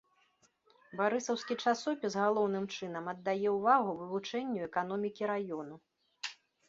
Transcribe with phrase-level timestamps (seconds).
[1.01, 5.75] Барысаўскі часопіс галоўным чынам аддае ўвагу вывучэнню эканомікі раёну.